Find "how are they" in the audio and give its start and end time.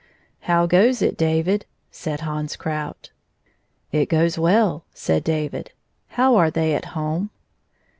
6.17-6.73